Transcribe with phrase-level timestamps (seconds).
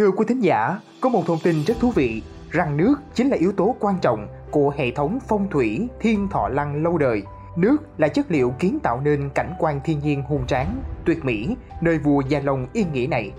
[0.00, 3.36] Thưa quý thính giả, có một thông tin rất thú vị rằng nước chính là
[3.36, 7.22] yếu tố quan trọng của hệ thống phong thủy thiên thọ lăng lâu đời.
[7.56, 11.56] Nước là chất liệu kiến tạo nên cảnh quan thiên nhiên hùng tráng, tuyệt mỹ
[11.80, 13.32] nơi vua Gia Long yên nghỉ này.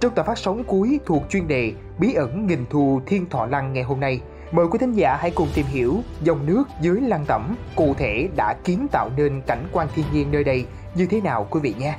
[0.00, 3.72] Trong tập phát sóng cuối thuộc chuyên đề Bí ẩn nghìn thù thiên thọ lăng
[3.72, 4.20] ngày hôm nay,
[4.52, 8.28] mời quý thính giả hãy cùng tìm hiểu dòng nước dưới lăng tẩm cụ thể
[8.36, 10.64] đã kiến tạo nên cảnh quan thiên nhiên nơi đây
[10.94, 11.96] như thế nào quý vị nhé.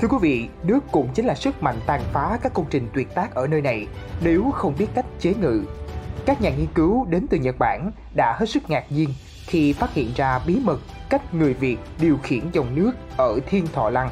[0.00, 3.14] Thưa quý vị, nước cũng chính là sức mạnh tàn phá các công trình tuyệt
[3.14, 3.86] tác ở nơi này
[4.20, 5.62] nếu không biết cách chế ngự.
[6.26, 9.08] Các nhà nghiên cứu đến từ Nhật Bản đã hết sức ngạc nhiên
[9.46, 13.66] khi phát hiện ra bí mật cách người Việt điều khiển dòng nước ở Thiên
[13.72, 14.10] Thọ Lăng.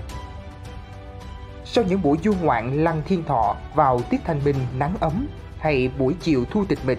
[1.64, 5.27] Sau những buổi du ngoạn lăng Thiên Thọ vào tiết thanh minh nắng ấm
[5.58, 6.98] hay buổi chiều thu tịch mịch,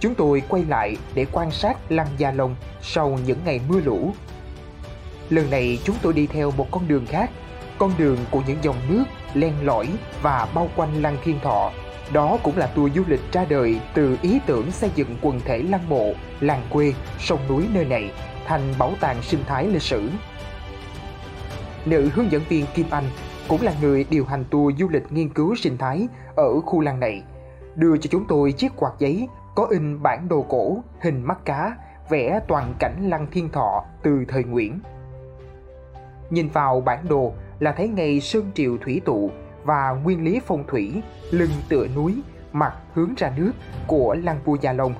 [0.00, 4.12] chúng tôi quay lại để quan sát lăng Gia Long sau những ngày mưa lũ.
[5.30, 7.30] Lần này chúng tôi đi theo một con đường khác
[7.78, 9.88] con đường của những dòng nước len lỏi
[10.22, 11.70] và bao quanh lăng thiên thọ.
[12.12, 15.58] Đó cũng là tour du lịch ra đời từ ý tưởng xây dựng quần thể
[15.58, 18.12] lăng mộ, làng quê, sông núi nơi này
[18.46, 20.10] thành bảo tàng sinh thái lịch sử.
[21.84, 23.04] Nữ hướng dẫn viên Kim Anh
[23.48, 27.00] cũng là người điều hành tour du lịch nghiên cứu sinh thái ở khu làng
[27.00, 27.22] này,
[27.74, 31.76] đưa cho chúng tôi chiếc quạt giấy có in bản đồ cổ, hình mắt cá,
[32.08, 34.80] vẽ toàn cảnh lăng thiên thọ từ thời Nguyễn.
[36.30, 39.30] Nhìn vào bản đồ, là thấy ngay sơn triều thủy tụ
[39.64, 42.14] và nguyên lý phong thủy, lưng tựa núi,
[42.52, 43.52] mặt hướng ra nước
[43.86, 44.94] của lăng vua Gia Long.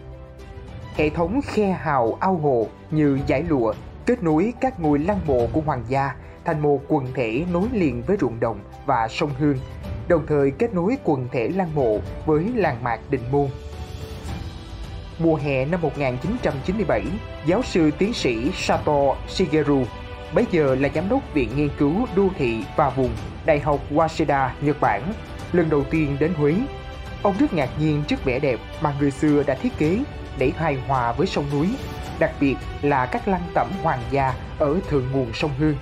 [0.97, 3.75] Hệ thống khe hào ao hồ như giải lụa
[4.07, 6.15] kết nối các ngôi lăng mộ của hoàng gia
[6.45, 9.59] thành một quần thể nối liền với ruộng đồng và sông Hương,
[10.09, 13.49] đồng thời kết nối quần thể lăng mộ với làng mạc Định Môn.
[15.19, 17.03] Mùa hè năm 1997,
[17.47, 19.85] giáo sư tiến sĩ Sato Shigeru
[20.35, 23.11] bấy giờ là giám đốc Viện Nghiên cứu Đô thị và Vùng
[23.47, 25.03] Đại học Waseda, Nhật Bản,
[25.53, 26.55] lần đầu tiên đến Huế.
[27.23, 29.99] Ông rất ngạc nhiên trước vẻ đẹp mà người xưa đã thiết kế
[30.39, 31.69] để hài hòa với sông núi,
[32.19, 35.77] đặc biệt là các lăng tẩm hoàng gia ở thượng nguồn sông Hương.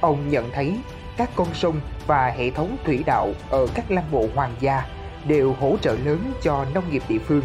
[0.00, 0.78] Ông nhận thấy
[1.16, 4.82] các con sông và hệ thống thủy đạo ở các lăng mộ hoàng gia
[5.24, 7.42] đều hỗ trợ lớn cho nông nghiệp địa phương.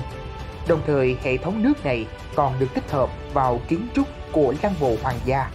[0.68, 4.73] Đồng thời hệ thống nước này còn được tích hợp vào kiến trúc của lăng
[4.79, 5.50] mộ hoàng gia.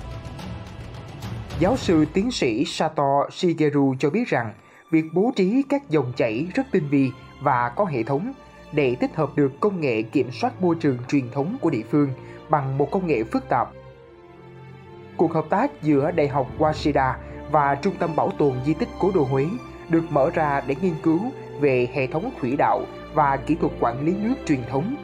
[1.58, 4.54] Giáo sư tiến sĩ Sato Shigeru cho biết rằng
[4.90, 8.32] việc bố trí các dòng chảy rất tinh vi và có hệ thống
[8.72, 12.08] để tích hợp được công nghệ kiểm soát môi trường truyền thống của địa phương
[12.48, 13.68] bằng một công nghệ phức tạp.
[15.16, 17.12] Cuộc hợp tác giữa Đại học Waseda
[17.50, 19.46] và Trung tâm Bảo tồn Di tích Cố đô Huế
[19.88, 21.20] được mở ra để nghiên cứu
[21.60, 22.82] về hệ thống thủy đạo
[23.14, 24.96] và kỹ thuật quản lý nước truyền thống.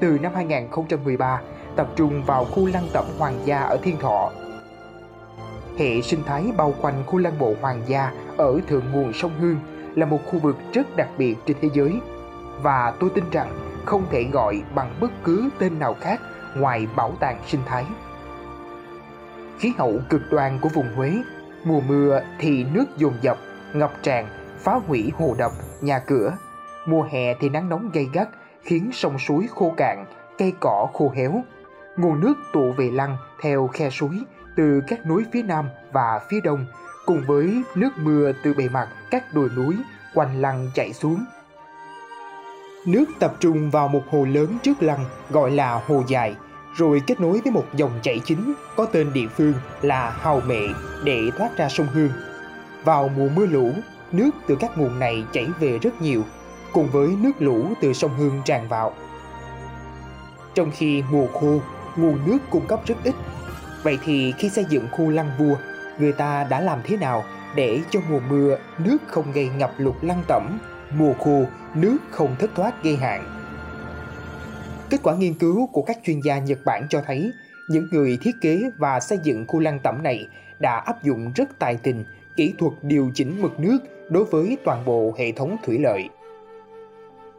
[0.00, 1.40] Từ năm 2013,
[1.76, 4.30] tập trung vào khu lăng tẩm hoàng gia ở Thiên Thọ.
[5.78, 9.56] Hệ sinh thái bao quanh khu lăng mộ hoàng gia ở thượng nguồn sông Hương
[9.94, 12.00] là một khu vực rất đặc biệt trên thế giới
[12.62, 16.20] và tôi tin rằng không thể gọi bằng bất cứ tên nào khác
[16.56, 17.84] ngoài bảo tàng sinh thái.
[19.58, 21.12] Khí hậu cực đoan của vùng Huế,
[21.64, 23.38] mùa mưa thì nước dồn dập,
[23.74, 24.26] ngập tràn,
[24.58, 26.32] phá hủy hồ đập, nhà cửa.
[26.86, 28.28] Mùa hè thì nắng nóng gay gắt
[28.62, 30.06] khiến sông suối khô cạn,
[30.38, 31.42] cây cỏ khô héo,
[31.96, 34.20] nguồn nước tụ về lăng theo khe suối
[34.56, 36.66] từ các núi phía nam và phía đông
[37.06, 39.76] cùng với nước mưa từ bề mặt các đồi núi
[40.14, 41.24] quanh lăng chảy xuống.
[42.86, 46.36] Nước tập trung vào một hồ lớn trước lăng gọi là hồ dài,
[46.76, 50.68] rồi kết nối với một dòng chảy chính có tên địa phương là Hào Mệ
[51.04, 52.10] để thoát ra sông Hương.
[52.84, 53.72] Vào mùa mưa lũ,
[54.12, 56.22] nước từ các nguồn này chảy về rất nhiều,
[56.72, 58.92] cùng với nước lũ từ sông Hương tràn vào.
[60.54, 61.60] Trong khi mùa khô,
[61.96, 63.14] nguồn nước cung cấp rất ít.
[63.82, 65.56] Vậy thì khi xây dựng khu lăng vua,
[65.98, 67.24] người ta đã làm thế nào
[67.56, 70.58] để cho mùa mưa nước không gây ngập lụt lăng tẩm,
[70.92, 73.24] mùa khô nước không thất thoát gây hạn?
[74.90, 77.32] Kết quả nghiên cứu của các chuyên gia Nhật Bản cho thấy
[77.68, 80.28] những người thiết kế và xây dựng khu lăng tẩm này
[80.58, 82.04] đã áp dụng rất tài tình
[82.36, 83.78] kỹ thuật điều chỉnh mực nước
[84.08, 86.08] đối với toàn bộ hệ thống thủy lợi.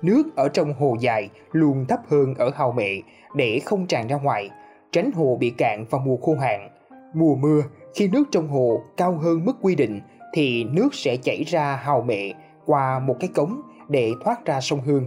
[0.02, 3.02] Nước ở trong hồ dài luôn thấp hơn ở hào mệ
[3.36, 4.50] để không tràn ra ngoài,
[4.92, 6.70] tránh hồ bị cạn vào mùa khô hạn.
[7.14, 7.62] Mùa mưa,
[7.96, 10.02] khi nước trong hồ cao hơn mức quy định
[10.34, 12.32] thì nước sẽ chảy ra hào mệ
[12.66, 15.06] qua một cái cống để thoát ra sông Hương.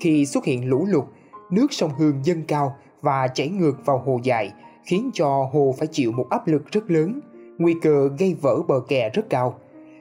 [0.00, 1.04] Khi xuất hiện lũ lụt,
[1.50, 4.52] nước sông Hương dâng cao và chảy ngược vào hồ dài,
[4.84, 7.20] khiến cho hồ phải chịu một áp lực rất lớn,
[7.58, 9.58] nguy cơ gây vỡ bờ kè rất cao.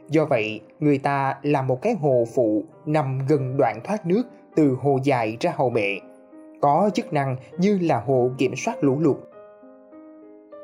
[0.09, 4.23] Do vậy, người ta làm một cái hồ phụ nằm gần đoạn thoát nước
[4.55, 5.99] từ hồ dài ra hồ mẹ
[6.61, 9.17] có chức năng như là hồ kiểm soát lũ lụt.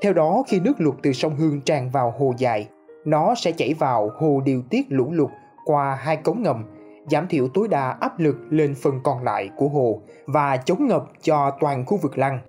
[0.02, 2.68] Theo đó, khi nước lụt từ sông Hương tràn vào hồ dài,
[3.06, 5.30] nó sẽ chảy vào hồ điều tiết lũ lụt
[5.66, 6.66] qua hai cống ngầm,
[7.12, 11.04] giảm thiểu tối đa áp lực lên phần còn lại của hồ và chống ngập
[11.22, 12.40] cho toàn khu vực lăng.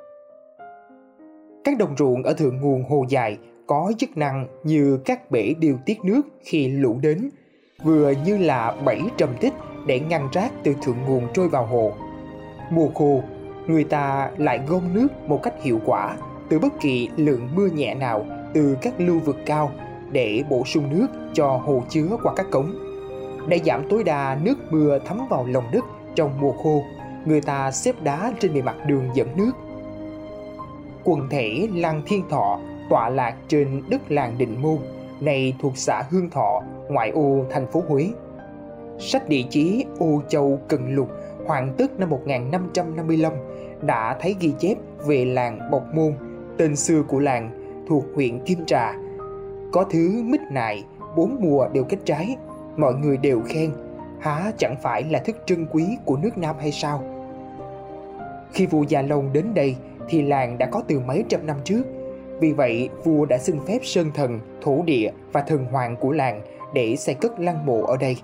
[1.64, 3.38] Các đồng ruộng ở thượng nguồn hồ dài
[3.70, 7.30] có chức năng như các bể điều tiết nước khi lũ đến,
[7.82, 9.52] vừa như là bẫy trầm tích
[9.86, 11.92] để ngăn rác từ thượng nguồn trôi vào hồ.
[12.70, 13.22] Mùa khô,
[13.66, 16.16] người ta lại gom nước một cách hiệu quả
[16.48, 19.70] từ bất kỳ lượng mưa nhẹ nào từ các lưu vực cao
[20.12, 22.72] để bổ sung nước cho hồ chứa qua các cống.
[23.48, 25.84] Để giảm tối đa nước mưa thấm vào lòng đất
[26.14, 26.82] trong mùa khô,
[27.24, 29.52] người ta xếp đá trên bề mặt đường dẫn nước.
[31.04, 34.78] Quần thể lăng Thiên Thọ tọa lạc trên đất làng Định Môn,
[35.20, 38.08] này thuộc xã Hương Thọ, ngoại ô thành phố Huế.
[38.98, 41.08] Sách địa chí Ô Châu Cần Lục
[41.46, 43.32] hoàn tất năm 1555
[43.82, 44.74] đã thấy ghi chép
[45.06, 46.12] về làng Bộc Môn,
[46.58, 47.50] tên xưa của làng
[47.88, 48.94] thuộc huyện Kim Trà.
[49.72, 50.84] Có thứ mít nại,
[51.16, 52.36] bốn mùa đều kết trái,
[52.76, 53.72] mọi người đều khen,
[54.20, 57.04] há chẳng phải là thức trân quý của nước Nam hay sao?
[58.52, 59.76] Khi vua Gia Long đến đây
[60.08, 61.82] thì làng đã có từ mấy trăm năm trước.
[62.40, 66.42] Vì vậy, vua đã xin phép sơn thần, thổ địa và thần hoàng của làng
[66.74, 68.16] để xây cất lăng mộ ở đây.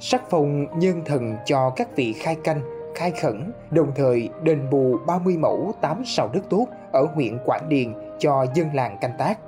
[0.00, 2.60] Sắc phong nhân thần cho các vị khai canh,
[2.94, 7.68] khai khẩn, đồng thời đền bù 30 mẫu 8 sào đất tốt ở huyện Quảng
[7.68, 9.38] Điền cho dân làng canh tác.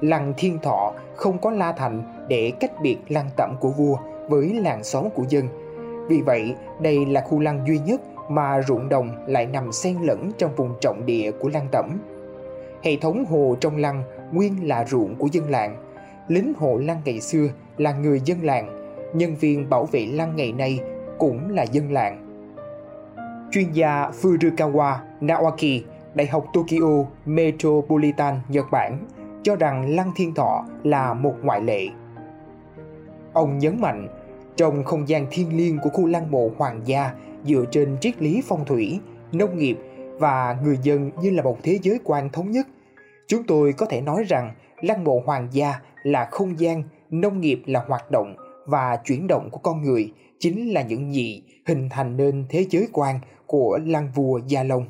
[0.00, 3.96] Lăng Thiên Thọ không có la thành để cách biệt lăng tẩm của vua
[4.28, 5.48] với làng xóm của dân.
[6.08, 10.30] Vì vậy, đây là khu lăng duy nhất mà ruộng đồng lại nằm xen lẫn
[10.38, 11.98] trong vùng trọng địa của lăng tẩm.
[12.82, 14.02] Hệ thống hồ trong lăng
[14.32, 15.76] nguyên là ruộng của dân làng.
[16.28, 20.52] Lính hộ lăng ngày xưa là người dân làng, nhân viên bảo vệ lăng ngày
[20.52, 20.80] nay
[21.18, 22.24] cũng là dân làng.
[23.52, 25.84] Chuyên gia Furukawa Naoki,
[26.14, 28.98] Đại học Tokyo Metropolitan Nhật Bản
[29.42, 31.88] cho rằng Lăng Thiên Thọ là một ngoại lệ.
[33.32, 34.08] Ông nhấn mạnh,
[34.56, 37.10] trong không gian thiên liêng của khu lăng mộ hoàng gia
[37.44, 39.00] dựa trên triết lý phong thủy,
[39.32, 39.78] nông nghiệp
[40.18, 42.66] và người dân như là một thế giới quan thống nhất,
[43.26, 47.62] chúng tôi có thể nói rằng lăng mộ hoàng gia là không gian, nông nghiệp
[47.66, 48.36] là hoạt động
[48.66, 52.88] và chuyển động của con người chính là những gì hình thành nên thế giới
[52.92, 54.86] quan của lăng vua Gia Long.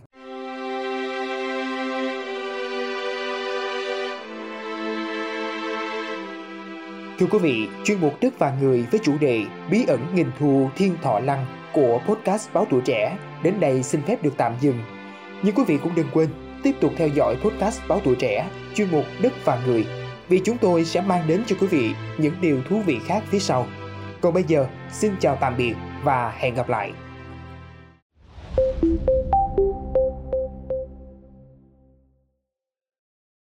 [7.18, 10.68] Thưa quý vị, chuyên mục Đất và Người với chủ đề Bí ẩn nghìn thù
[10.76, 14.78] thiên thọ lăng của podcast Báo Tuổi Trẻ đến đây xin phép được tạm dừng.
[15.42, 16.28] Nhưng quý vị cũng đừng quên
[16.62, 19.86] tiếp tục theo dõi podcast Báo Tuổi Trẻ chuyên mục Đất và Người
[20.28, 23.38] vì chúng tôi sẽ mang đến cho quý vị những điều thú vị khác phía
[23.38, 23.66] sau.
[24.20, 25.74] Còn bây giờ, xin chào tạm biệt
[26.04, 26.92] và hẹn gặp lại.